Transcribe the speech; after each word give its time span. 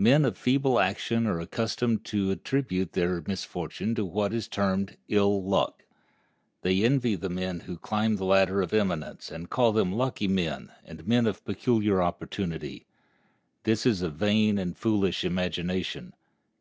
Men 0.00 0.24
of 0.24 0.36
feeble 0.36 0.80
action 0.80 1.24
are 1.28 1.38
accustomed 1.38 2.04
to 2.06 2.32
attribute 2.32 2.94
their 2.94 3.22
misfortune 3.28 3.94
to 3.94 4.04
what 4.04 4.34
is 4.34 4.48
termed 4.48 4.96
ill 5.06 5.40
luck. 5.44 5.84
They 6.62 6.82
envy 6.82 7.14
the 7.14 7.28
men 7.28 7.60
who 7.60 7.78
climb 7.78 8.16
the 8.16 8.24
ladder 8.24 8.60
of 8.60 8.74
eminence, 8.74 9.30
and 9.30 9.48
call 9.48 9.70
them 9.70 9.92
lucky 9.92 10.26
men 10.26 10.72
and 10.84 11.06
men 11.06 11.28
of 11.28 11.44
peculiar 11.44 12.02
opportunity. 12.02 12.86
This 13.62 13.86
is 13.86 14.02
a 14.02 14.10
vain 14.10 14.58
and 14.58 14.76
foolish 14.76 15.22
imagination. 15.22 16.12